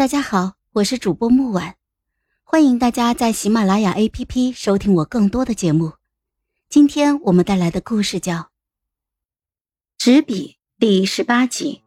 [0.00, 1.74] 大家好，我是主播木婉，
[2.42, 5.92] 欢迎大家在喜马拉雅 APP 收听我更多的节目。
[6.70, 8.34] 今天我们带来的故事叫
[9.98, 11.82] 《纸笔》第十八集。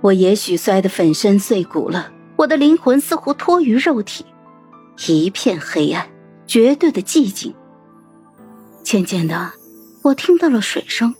[0.00, 4.26] 我也许摔得粉身碎骨了，我的灵魂似乎脱于肉体，
[5.06, 6.10] 一片黑暗，
[6.44, 7.54] 绝对的寂静。
[8.82, 9.52] 渐渐的，
[10.02, 11.14] 我听到了水声，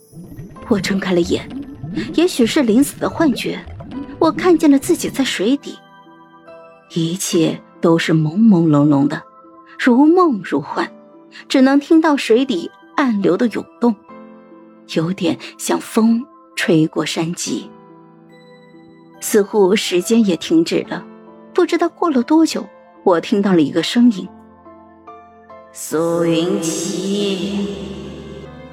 [0.66, 1.48] 我睁开了眼，
[2.14, 3.64] 也许是临死的幻觉。
[4.24, 5.78] 我看见了自己在水底，
[6.94, 9.22] 一切都是朦朦胧胧的，
[9.78, 10.90] 如梦如幻，
[11.46, 13.94] 只能听到水底暗流的涌动，
[14.94, 16.24] 有点像风
[16.56, 17.70] 吹过山脊。
[19.20, 21.04] 似乎时间也停止了，
[21.52, 22.66] 不知道过了多久，
[23.02, 24.26] 我听到了一个声音
[25.70, 27.76] ：“苏云奇，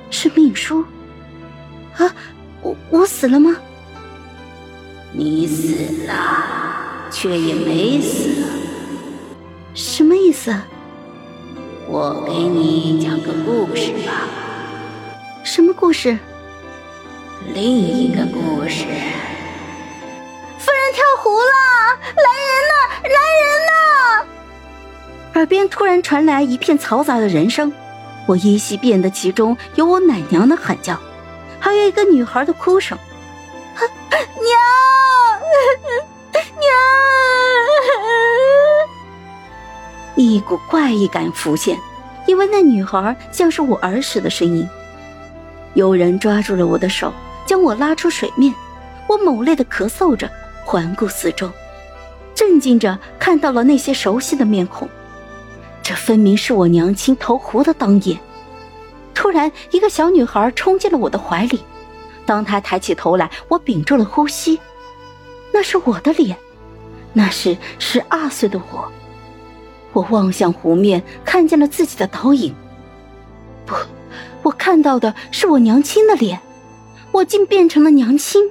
[0.09, 0.81] 是命书
[1.98, 2.08] 啊！
[2.62, 3.54] 我我死了吗？”
[5.14, 6.14] 你死了，
[7.12, 8.46] 却也没死，
[9.74, 10.56] 什么意思？
[11.88, 14.30] 我给你讲个故事吧。
[15.44, 16.18] 什么故事？
[17.53, 18.86] 另一个故事。
[20.58, 21.53] 夫人跳湖了，
[22.16, 24.25] 来人呐，来人呐！
[25.34, 27.73] 耳边突然传来一片嘈杂的人声，
[28.28, 30.98] 我依稀辨得其中有我奶娘的喊叫，
[31.59, 32.98] 还有一个女孩的哭声。
[34.40, 34.91] 娘。
[36.34, 36.72] 娘，
[40.16, 41.78] 一股怪异感浮现，
[42.28, 44.68] 因为那女孩像是我儿时的声音。
[45.73, 47.14] 有人抓住了我的手，
[47.45, 48.53] 将我拉出水面。
[49.08, 50.30] 我猛烈的咳嗽着，
[50.64, 51.50] 环顾四周，
[52.34, 54.88] 震惊着看到了那些熟悉的面孔。
[55.84, 58.18] 这分明是我娘亲投湖的当夜。
[59.14, 61.62] 突然，一个小女孩冲进了我的怀里。
[62.25, 64.59] 当她抬起头来，我屏住了呼吸。
[65.62, 66.36] 那是我的脸，
[67.14, 68.92] 那是十二岁的我。
[69.94, 72.52] 我望向湖面，看见了自己的倒影。
[73.64, 73.76] 不，
[74.41, 76.40] 我看到的是我娘亲的脸，
[77.12, 78.41] 我竟变成了娘亲。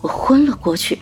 [0.00, 0.98] 我昏了过去。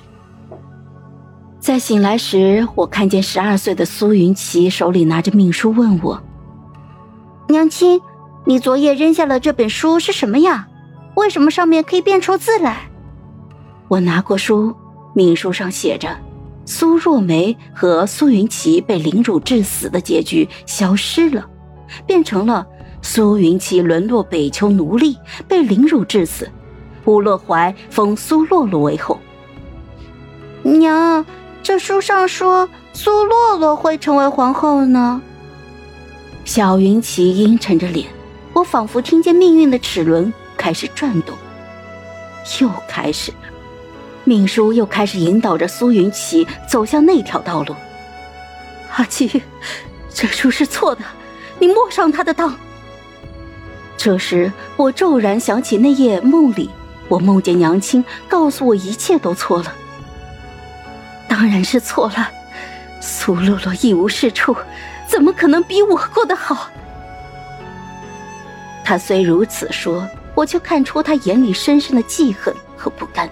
[1.60, 6.20] 在醒来时，我看见十二岁的苏云奇手里拿着命书，问我
[7.46, 8.00] ：“娘亲，
[8.44, 10.66] 你昨夜扔下了这本书是什么呀？
[11.14, 12.88] 为什么上面可以变出字来？”
[13.94, 14.74] 我拿过书，
[15.12, 16.08] 命书上写着：
[16.64, 21.46] 苏若梅和苏云奇被凌辱致死的结局消失了，
[22.04, 22.66] 变成了
[23.02, 25.16] 苏云奇沦落北丘奴隶，
[25.46, 26.50] 被凌辱致死。
[27.04, 29.16] 乌洛怀封苏洛洛为后。
[30.64, 31.24] 娘，
[31.62, 35.22] 这书上说苏洛洛会成为皇后呢。
[36.44, 38.08] 小云奇阴沉着脸，
[38.54, 41.36] 我仿佛听见命运的齿轮开始转动，
[42.60, 43.53] 又开始了。
[44.24, 47.74] 命书又开始引导着苏云奇走向那条道路。
[48.96, 49.42] 阿七，
[50.12, 51.04] 这书是错的，
[51.58, 52.56] 你莫上他的当。
[53.96, 56.70] 这时，我骤然想起那夜梦里，
[57.08, 59.72] 我梦见娘亲告诉我一切都错了。
[61.28, 62.30] 当然是错了，
[63.00, 64.56] 苏洛洛一无是处，
[65.08, 66.68] 怎么可能比我过得好？
[68.84, 73.28] 他虽如此说，我却看出他眼里深深的记恨和不甘。